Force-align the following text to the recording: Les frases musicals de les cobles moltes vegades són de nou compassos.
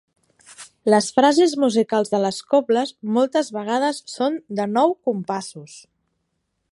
Les 0.93 1.09
frases 1.17 1.53
musicals 1.63 2.09
de 2.15 2.21
les 2.23 2.39
cobles 2.55 2.95
moltes 3.19 3.53
vegades 3.59 4.03
són 4.15 4.43
de 4.61 4.69
nou 4.73 4.97
compassos. 5.11 5.77